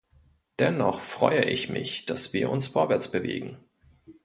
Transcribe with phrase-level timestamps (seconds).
[0.57, 3.57] Dennoch freue ich mich, dass wir uns vorwärtsbewegen.